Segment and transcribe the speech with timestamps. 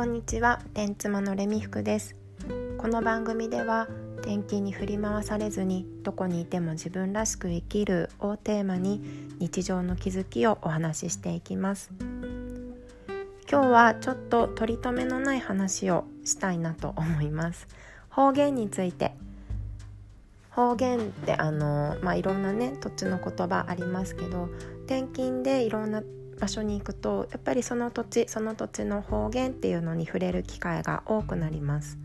[0.00, 2.16] こんにちは天妻のレミ服です。
[2.78, 3.86] この番組では
[4.22, 9.02] 天気に振り回されずにどこにいても自分らしく生きるをテーマに
[9.40, 11.90] 日常の気づきをお話ししていきます。
[13.46, 17.68] 今日はちょっと取り留めのない話をしたいなと思います。
[18.08, 19.12] 方言について。
[20.48, 24.48] 方言ってあのまあいろんなね土地の言葉ありますけど
[24.86, 26.02] 転勤でいろんな
[26.40, 31.98] 場所に行くとやっぱりその土地その土地の方言っていうのに触れる機会が多くなります。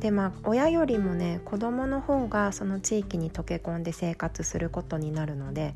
[0.00, 5.74] でまあ親よりもね子供の方がその地域に溶け込んで生活することになるので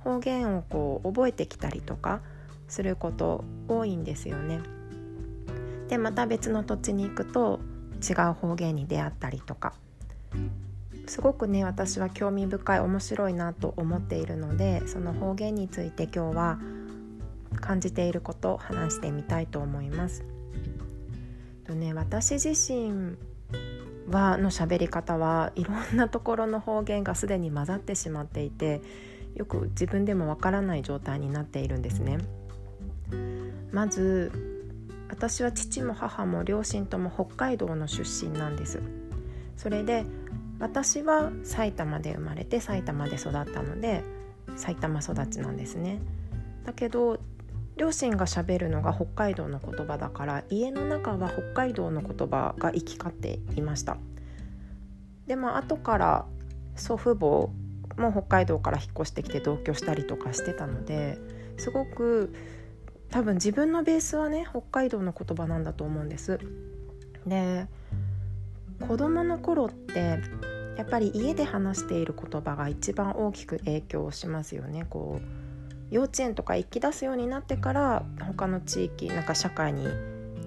[0.00, 2.20] 方言をこう覚えてきたりとか
[2.68, 4.60] すること多いんですよね。
[5.88, 7.60] でまた別の土地に行くと
[8.00, 9.74] 違う方言に出会ったりとか
[11.06, 16.58] すごくね私は興味深い面白いなと思っているのでその方言について今日は
[17.56, 20.24] 感じていることを話してみたいと思います。
[21.66, 23.16] とね、私自身
[24.08, 28.80] はの喋り方はいろんなところの方言がすでに混ざってしまっていて
[29.36, 32.18] よく自分でもわからない状態になっているんですね。
[33.72, 34.32] まず
[35.08, 38.80] 私は父も母も両親とも北海道の出身なんです。
[39.56, 40.04] それで
[40.58, 44.02] 私は埼玉で生まれて埼玉で育ったので
[44.56, 46.00] 埼玉育ちなんですね。
[46.64, 47.18] だけど
[47.80, 53.96] 両親がしゃべるのが北海道の言葉だから家の中は北海道の言葉が行き交っていました。
[55.26, 56.26] でも後から
[56.76, 57.48] 祖父母
[57.98, 61.16] も北海道から引っ越してきて同居したりとかしてたので
[61.56, 62.34] すごく
[63.08, 66.38] 多分自分のベースはね北海道の言葉なんだと思うんです。
[67.26, 67.66] で
[68.86, 70.18] 子供の頃って
[70.76, 74.84] やっぱり家で話している言葉が一番大きく影響しますよね。
[74.90, 75.49] こう
[75.90, 79.86] 幼稚園とか行き出すようになってから他の地域なんか社会に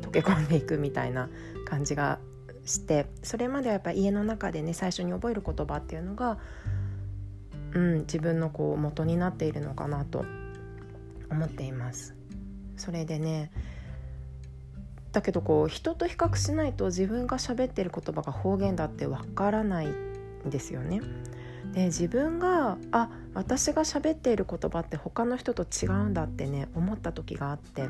[0.02, 1.30] 溶け込んでいくみたいな
[1.66, 2.20] 感じが
[2.66, 6.38] してそれまではやっぱ家の中でね最初に覚える言葉っていうのが、
[7.74, 10.26] うん、自分のこう元になっているのかなと
[11.30, 12.16] 思っています。
[12.78, 13.52] それでね
[15.12, 21.02] だけどこう人と比較しないと自分が喋ってる言葉が方言だってわからないんですよね。
[21.74, 27.88] で自分があ私が喋っている言葉って他の人と違うんだってね思った時があって。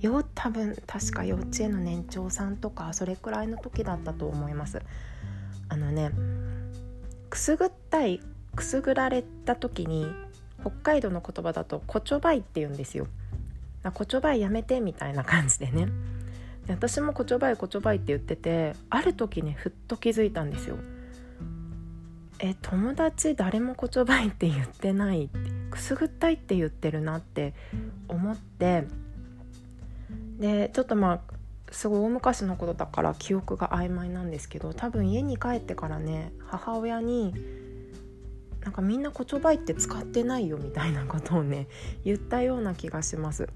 [0.00, 4.82] よ多分確か幼稚園の年長さんとかそれくらいの時だったと思います。
[5.68, 6.10] あのね
[7.30, 8.20] くすぐったい
[8.56, 10.06] くすぐられた時に
[10.60, 13.06] 北海道の言葉だと「こちょばい」って言うんですよ
[13.94, 15.86] 「こちょばいやめて」みたいな感じでね。
[16.66, 20.76] で私もこちょばいこちょばいって言っててある時ねふっと気づいたんですよ。
[22.44, 25.30] え友達誰も言葉いって言ってない
[25.70, 27.54] くすぐったいって言ってるなって
[28.08, 28.84] 思って
[30.38, 31.20] でちょっとまあ
[31.70, 37.32] すごい大昔のことだから記憶が曖昧なんですけど多分家に帰ってからね母親に
[38.64, 41.68] なんかみんな言葉いって使ってないよみたいなことをね
[42.04, 43.48] 言ったような気がします。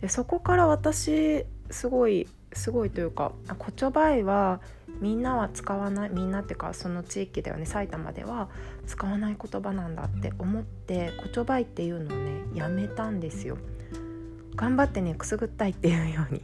[0.00, 4.60] でそこから私すごいすごいというか言葉いは
[5.00, 8.48] みんなは使わないみんなっていうかその地域ではね埼玉では
[8.86, 13.58] 使わない言葉なんだって思って言葉っていうのをねやめたんですよ。
[14.56, 16.42] 頑張ってねくすぐったいっていうように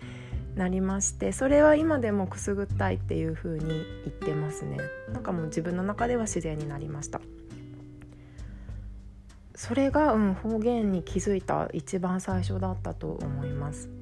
[0.56, 4.78] なりましてそれは今でもくすぐったいっていう風に言ってますね。
[5.12, 7.20] なんかもう自分の中では自然になりました。
[9.54, 13.99] それが、うん、方言に気づいた一番最初だったと思います。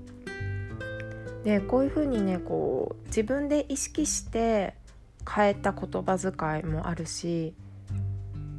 [1.44, 4.74] でこういうふうにねこう自分で意識して
[5.28, 7.54] 変えた言葉遣いもあるし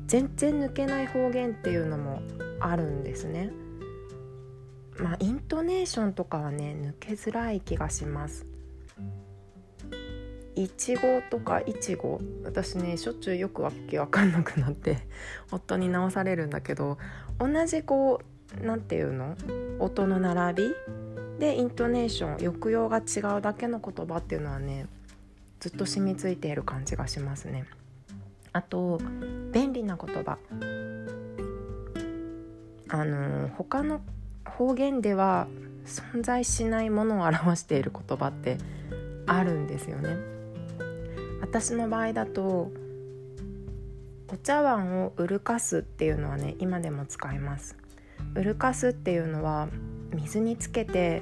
[0.08, 2.22] 全然抜けない方言っていうのも
[2.60, 3.52] あるんですね。
[4.98, 8.46] まあイントネーションとかはね抜けづらい気がします。
[10.56, 14.98] いちごとかいちご私ねしょっちゅうよくわけわかんなくなって
[15.52, 16.98] 夫に直されるんだけど
[17.40, 18.20] 同じこ
[18.60, 19.38] う何て言うの？
[19.80, 20.76] 音の並び
[21.40, 24.88] でイントネーション抑揚が違うだけの言葉っていうのはね
[25.60, 27.66] ずっと染みついている感じがしますね。
[28.52, 29.00] あと
[29.52, 30.38] 便利な言葉
[32.90, 34.02] あの他の
[34.46, 35.48] 方言では
[35.86, 38.58] 存在しないものを表している言葉って
[39.28, 40.18] あるんですよね。
[41.42, 42.72] 私の場合だと
[44.28, 47.76] お茶碗をうるかすっていうのはね今でも使います。
[48.36, 49.70] うるかすっていうのは
[50.14, 51.22] 水につけて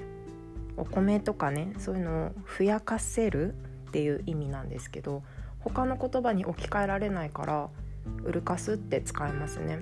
[0.78, 3.54] お米とかねそういうのをふやかせる
[3.88, 5.24] っていう意味なんですけど
[5.60, 7.70] 他の言葉に置き換えられないから
[8.24, 9.80] 「うるかす」って使いますね。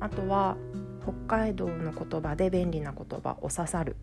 [0.00, 0.56] あとは
[1.02, 3.96] 北海道の言葉で便利な言葉「お刺さる」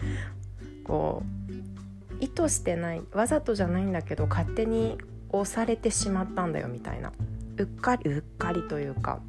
[0.84, 4.98] こう意図してないわざとじゃないんだけど勝手に
[5.30, 7.12] 押されてしまったんだよみたいな
[7.58, 9.20] うっかりうっかりというか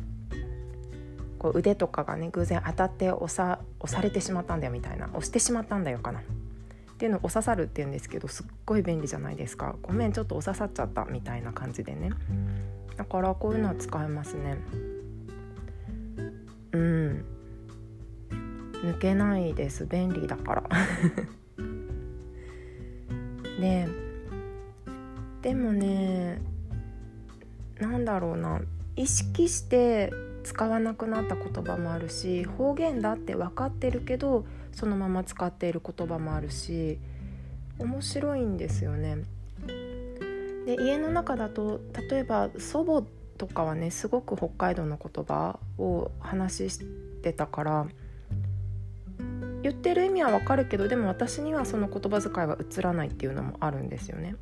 [1.38, 5.06] こう腕とかがね偶然当たって押さ押されてしまったんだよみたいな。
[5.08, 6.20] 押してしまったんだよかな。
[6.20, 6.24] っ
[6.98, 9.76] ていうのをお刺さるっていうんですけどすっごい便利じゃないですか。
[9.82, 12.12] ごめんちょっとお刺さっちゃったみたいな感じでね。
[12.98, 14.58] だからこういうのは使えますね。
[16.74, 17.26] うん。
[18.84, 19.86] 抜けないです。
[19.86, 20.64] 便利だから。
[23.60, 23.88] で
[25.42, 26.42] でもね
[27.80, 28.60] なんだろうな。
[28.98, 30.12] 意識して
[30.44, 37.00] 使わなくなった言葉もあるし方言だって分かってるけどそのまま使っている言葉もあるし
[37.78, 39.24] 面白いんですよね。
[40.66, 43.08] で家の中だと例えば祖母
[43.38, 46.80] とかはねすごく北海道の言葉を話し
[47.24, 47.88] てたから
[49.62, 54.36] 言ってる意味はわかるけどでも私にはその言葉遣いは映らないっていうのもあるんですよね。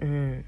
[0.00, 0.44] うん。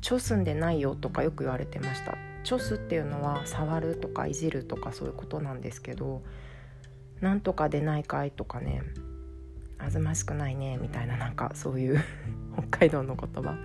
[0.00, 2.16] チョスんでないよとかよく言われてました。
[2.44, 6.22] チョスっていうのは触るとかいじるとかそういうことなんですけど
[7.20, 8.82] なんとか出ないかいとかね
[9.78, 12.02] あずましくないねみたいななんかそういう
[12.56, 13.56] 北海道の言葉。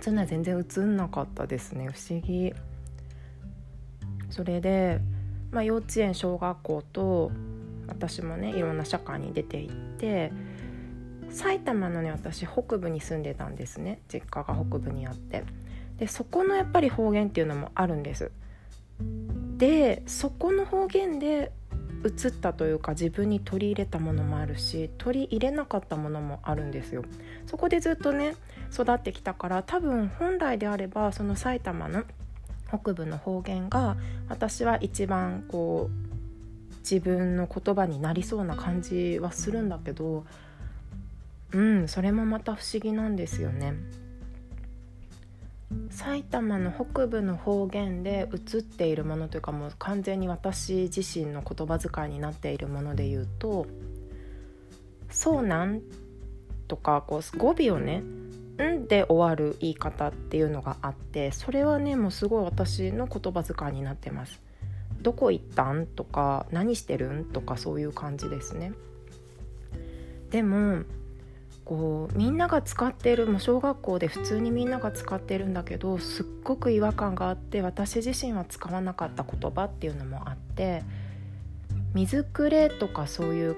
[0.00, 1.88] そういうのは全然映んなかったですね。
[1.88, 2.54] 不思議。
[4.30, 5.00] それで、
[5.50, 7.30] まあ、幼稚園小学校と
[7.86, 10.32] 私もねいろんな社会に出て行って
[11.28, 14.00] 埼玉のね私北部に住んでたんですね。
[14.08, 15.44] 実家が北部にあって。
[16.00, 18.32] でそこのやっぱり方言っていうのもあるんです
[19.58, 21.52] でそこの方言で
[22.02, 27.04] 移ったというか自分に取り入れたものもあるし取り入れなかったものもあるんですよ
[27.46, 28.34] そこでずっとね
[28.72, 32.04] 育ってきたから多分本来であればその埼玉の
[32.68, 33.98] 北部の方言が
[34.30, 40.24] 私は一番こう自分の言葉になりそうな感じはするんだけど
[41.52, 43.74] うんそれもまた不思議なんですよね。
[45.90, 53.66] 埼玉の北部の方言で映っているものというかもう完全に私自身の言葉遣いになっているもので言うと
[55.10, 55.80] 「そうなん?」
[56.66, 58.00] とかこう語尾をね
[58.60, 64.40] 「ん」で終わる言い方っていうのがあってそれはねもうすごい私の言葉遣いになってます。
[65.00, 65.86] どこ行ったん？
[65.86, 67.24] とか何してるん？
[67.24, 68.72] とかそういう感じですね。
[70.30, 70.82] でも
[71.70, 80.82] こうみんなが使ってるもう小学校で普通にみんなが使ってるんだけどすっごく違和感があって私自身は使わなかった言葉っていうのもあって
[81.94, 83.56] 水くれとかそういう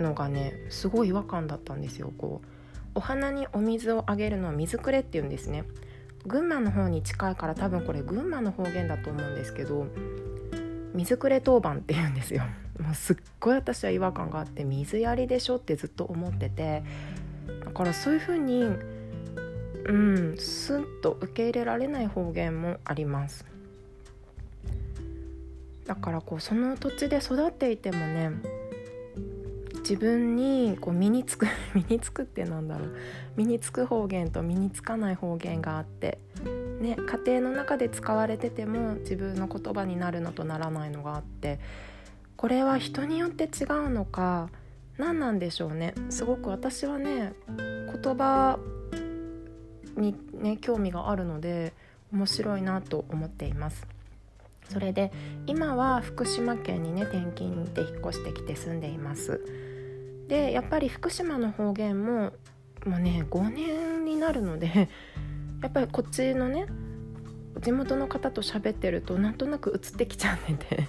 [0.00, 2.12] のがねすごい違和感だったんですよ。
[2.18, 2.48] こう
[2.96, 5.62] お花にお水をあげるのを水くれって言うんですね。
[6.26, 9.86] 群馬の方に近いから多分これ群馬の方言だと思うんですけど
[10.92, 12.42] 水くれ当番って言うんですよ
[12.78, 16.82] もうすっごい私は違和感があって水やりでしょってずっと思ってて
[17.64, 18.62] だからそういう風に
[19.86, 23.44] うんスンと受け入れられない方言もあります。
[25.86, 28.32] だからこうその土地で育っていてもね
[29.88, 32.96] 自分にこう身につく 身につくってなんだろう。
[33.36, 36.18] 身につく方言と身につかない方言があって、
[36.80, 41.60] ね、家庭の中で使われてても自分の言葉になるのとならないのがあって
[42.36, 44.50] これは人によって違うのか
[44.98, 45.94] 何なんでしょうね。
[46.10, 48.58] すごく私はね言葉
[49.96, 51.72] にね興味があるので
[52.12, 53.86] 面白いなと思っています。
[54.68, 55.12] それで
[55.46, 59.40] 今は福島県にね転勤で引っ越してきて住んでいます。
[60.28, 62.32] でやっぱり福島の方言も
[62.84, 64.88] もうね5年になるので
[65.62, 66.66] やっぱりこっちのね
[67.60, 70.88] 地元の方と喋ってるとなんとなく映ってきちゃってて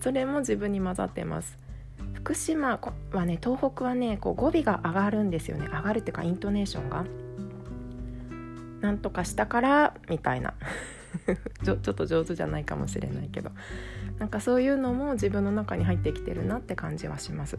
[0.00, 1.58] それも自分に混ざってます。
[2.14, 2.78] 福島
[3.12, 5.66] はね東北はねこう語尾が上がるんですよね。
[5.66, 7.04] 上がるっていうかイントネーションが。
[8.80, 10.54] なんとかしたからみたいな。
[11.64, 13.50] ちょちょっと上手じゃないかもしれないけど。
[14.18, 17.56] なんかそういうのも自分の中に入ってきてるなって感じはします。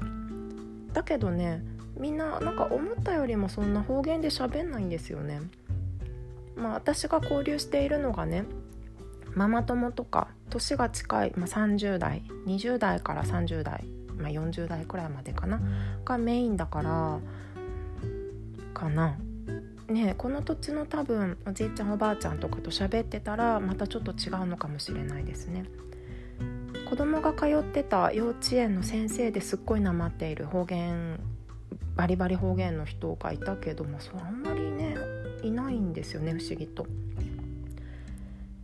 [0.93, 1.63] だけどね
[1.97, 5.41] みんななんか思ったよりもそんな方言で喋んないんですよね。
[6.55, 8.45] まあ私が交流しているのがね
[9.35, 13.85] ママ友とか年が近い、まあ、30代20代から30代、
[14.17, 15.61] まあ、40代くらいまでかな
[16.05, 17.19] がメインだから
[18.73, 19.17] かな。
[19.87, 25.65] ねこの土地の多分おじいちゃんおばあちゃんとかと喋ってたらまたちょっと違うのかもしれないですね。
[26.87, 31.19] 子供が通ってた幼稚園の先生ですっごいなまっている方言
[31.95, 34.95] バリバリ方言の人がいたけどもそうあんまりね
[35.43, 36.87] いないんですよね不思議と。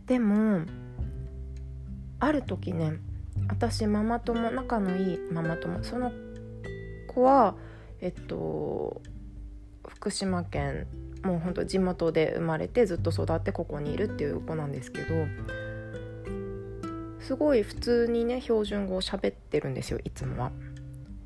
[0.06, 0.62] でも
[2.20, 2.94] ある時ね
[3.48, 6.12] 私ママ友仲のいいママ友その
[7.08, 7.54] 子は
[8.00, 9.02] えっと
[9.88, 10.86] 福島県
[11.22, 15.26] もうほんと地元で生まれてずっと育ってここにいるっていう子なんですけど
[17.20, 20.52] すごい普通にね標準語を喋ってるんですよいつもは。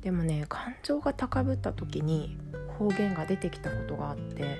[0.01, 2.37] でもね感情が高ぶった時に
[2.79, 4.57] 方言が出てきたことがあって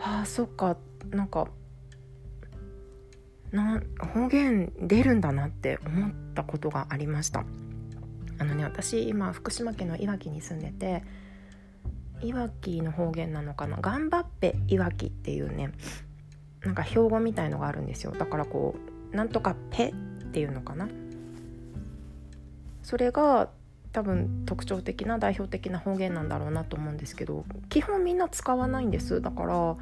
[0.00, 0.76] ああそっか
[1.10, 1.46] なんか
[3.52, 3.82] な
[4.14, 7.44] 方言出るんだなって思ったことがありました。
[8.38, 11.04] あのね私今福島県のいわきに住んでて
[12.22, 15.70] いわきの方言なのかな「頑張っぺいわき」っていうね
[16.64, 18.12] なんか標語みたいのがあるんですよ。
[18.12, 18.74] だからこ
[19.12, 19.94] うなんとか「ぺ」っ
[20.32, 20.88] ていうのかな？
[22.82, 23.50] それが
[23.92, 29.20] 多分特徴的な代表的な方言なんだろうなと思うんですけど基本みんな使わないんです。
[29.20, 29.76] だから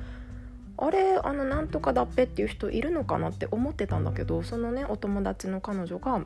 [0.82, 6.22] あれあのなんとかだっぺっていう人いるのかなって思ってたんだけどそのねお友達の彼女が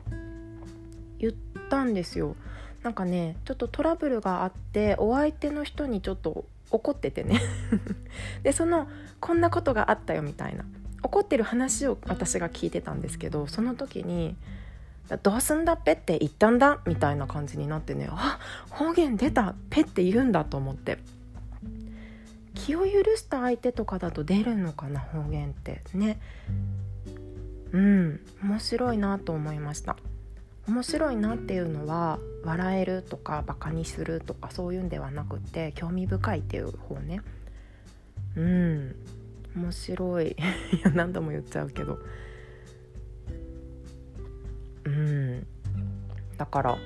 [1.19, 1.33] 言っ
[1.69, 2.35] たんですよ。
[2.81, 7.41] なんかねちょっとトラブルがあってお相手の人にちょっと怒っててね。
[8.43, 8.87] でその
[9.19, 10.63] こんなことがあったよみたいな。
[11.03, 14.35] 怒ってる話を私が聞いてたんですけどその時に
[15.21, 18.39] 「どうすんだっぺって言ったんだ」みたいな感じになってねあ
[18.71, 20.97] 方言出たぺって言うんだと思って。
[22.65, 26.19] 気を許した相手とかだと出るのかな方言ってね。
[27.71, 28.19] うん。
[28.43, 29.97] 面白いなと思いました。
[30.67, 37.21] 面白いなっていうのは笑えるとかバカにするとかそういうんではなくて興味深いっていう方ね。
[38.35, 38.95] うん。
[39.55, 40.29] 面白い。
[40.33, 40.35] い
[40.83, 41.99] や何度も言っちゃうけど。
[44.85, 45.45] うん。
[46.35, 46.77] だから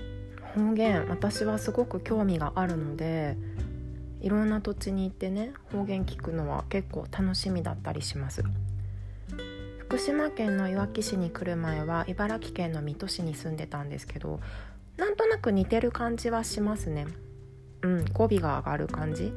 [0.56, 3.38] 方言私はすごく興味があるので
[4.22, 8.44] いろんな土地に行ってね方言聞くのは結構楽しみだったりします。
[9.80, 14.40] 福島県のいわき市に来る前は茨城県の水戸市に住んでたんですけど
[14.98, 17.08] なんとなく似てる感じはしますね。
[17.82, 19.34] うん語尾が上がる感じ。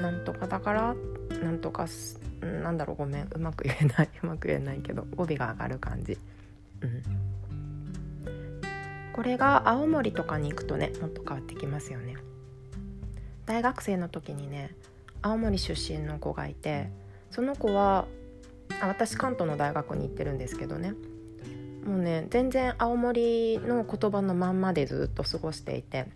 [0.00, 0.94] なんとかだから
[1.42, 6.18] なんとかすなんだろうごめんうまく言えない うまく言えないけど語尾が上がる感じ。
[6.82, 7.02] うん。
[9.12, 12.16] これが青森とかに行くとねもっと変わってきますよね。
[13.46, 14.74] 大学生の時にね
[15.22, 16.90] 青森出身の子がいて
[17.30, 18.06] その子は
[18.80, 20.94] あ私関東の大学に行ってるんですけどね。
[21.84, 26.06] もうね全然青森の言葉のまんまでずっと過ごしていて。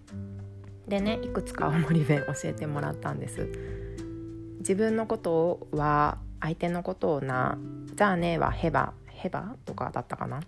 [0.87, 3.49] でねいくつか青森弁教えてもらったんです。
[4.61, 7.59] 自分のことは相手のことをな
[7.95, 10.41] じゃあねはヘバヘバとかだったかな。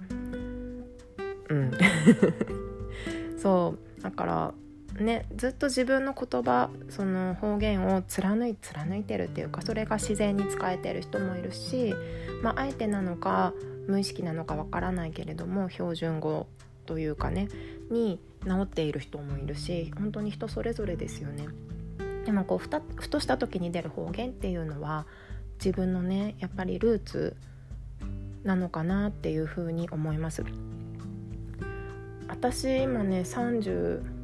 [1.49, 1.73] うん。
[3.39, 4.03] そう。
[4.03, 4.55] だから
[5.01, 11.95] ねずっと自分の言葉その方言を貫い貫いてるっていうかそれが自然に使えてる人もいるし、
[12.43, 13.53] まあ、あえてなのか
[13.87, 16.47] 無意識なのかわからないけれども標準語
[16.87, 17.49] というかね
[17.91, 21.47] に治っている人もいるし本当に人それぞれですよね。
[22.25, 25.07] でもこうふたふとした時に出る方言っていうのは
[25.59, 27.37] 自分のねやっぱりルーツ
[28.45, 30.45] なのかなっていうふうに思います。
[32.29, 34.20] 私今ね30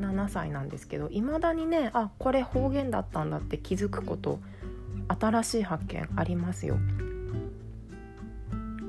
[0.00, 4.40] 7歳なんですけどいまだにねあこれ方言だったんだって気づくこと
[5.08, 6.76] 新しい発見ありますよ。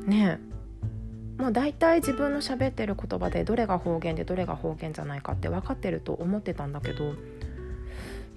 [0.06, 7.16] ねえもう大体自分の喋ってる言葉でどれが方言でどれが方言じゃないかって分かってると思ってたんだけど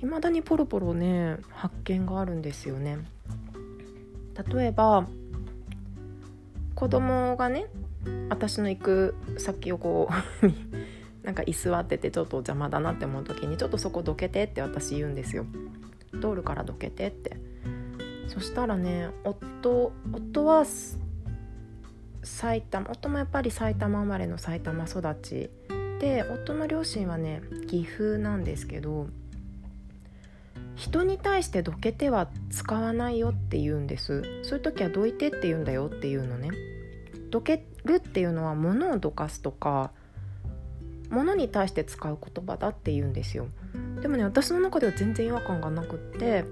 [0.03, 2.99] いまだにポロポロね発見があるんですよね。
[4.53, 5.07] 例えば
[6.75, 7.67] 子供がね
[8.29, 10.09] 私の行く先をこ
[10.43, 10.47] う
[11.25, 15.47] なんか居座っててちょっと邪魔だなって思う時にちょっとそこどけてって私言うんですよ。
[16.21, 17.37] 通るからどけてって。
[18.29, 20.65] そしたらね夫夫は
[22.23, 25.51] 埼玉夫もやっぱり埼玉生まれの埼玉育ち
[26.01, 29.09] で夫の両親はね岐阜なんですけど
[30.75, 34.23] 人に対してどけては使わないよって言うんです。
[34.43, 36.51] そういう時はどいてって言うんだよっていうのね。
[37.31, 39.93] どけるっていうのは物をどかすとか
[41.11, 43.47] 物に対して使う言葉だって言うんですよ
[44.01, 46.45] でもね私の中では全然違和感がなくって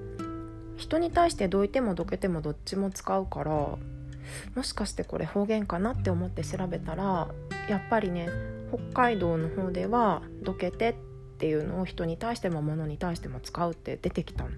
[0.76, 3.50] 人に対してどいてもどけてもどっちも使うから
[4.54, 7.28] もしかしてこれ方言かなって思って調べたら
[7.68, 8.28] やっぱりね
[8.72, 10.94] 北海道の方では「どけて」っ
[11.38, 14.50] ていうのを人に対しても物に対しても使うって出てきたの。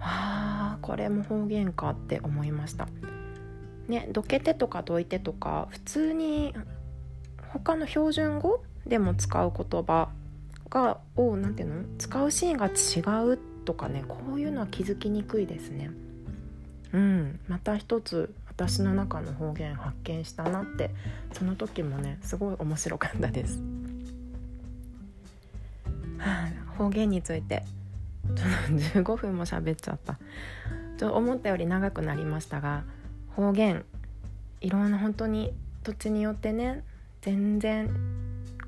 [0.00, 2.88] あこれも方言かって思いました。
[3.88, 6.54] ね、どけてとかどいてとか普通に
[7.54, 10.08] 他の標準語でも使う言葉
[10.68, 11.84] がを何ていうの？
[11.98, 15.90] 使うシーンが違うとかねこういうのは気づきにくいですね。
[16.92, 20.90] うんまた一つ私の中の方言発見したなって
[21.32, 23.62] その時もねすごい面白かったです。
[26.76, 27.64] 方言について
[28.24, 28.36] ちょっ
[28.94, 30.14] と15分も喋っちゃった
[30.96, 32.84] ちょっと思ったより長くなりましたが
[33.36, 33.84] 方言
[34.60, 36.82] いろんな本当に土地によってね
[37.24, 37.88] 全然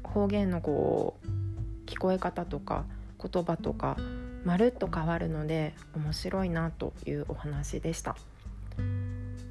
[0.02, 2.86] 方言のこう聞こえ方とか
[3.22, 3.98] 言葉とか
[4.44, 8.16] まるっと変わるので面白いなというお話でした。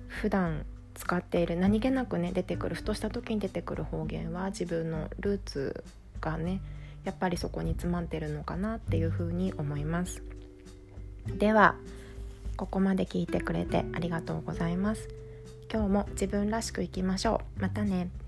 [0.08, 5.84] 普段使っている何気なくね出てくるふとした時に出てくる方言は自分のルーツ
[6.20, 6.60] がね
[7.04, 10.24] やっぱりそこに詰まってるのかなっていうふうに思います。
[11.28, 11.76] では
[12.58, 15.08] ここまで聞いてくれてありがとうございます。
[15.72, 17.62] 今日も自分らしくいきましょう。
[17.62, 18.25] またね。